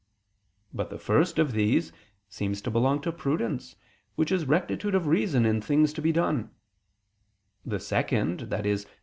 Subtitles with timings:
[0.73, 1.93] But the first of these
[2.27, 3.75] seems to belong to prudence
[4.15, 6.49] which is rectitude of reason in things to be done;
[7.63, 8.77] the second, i.e.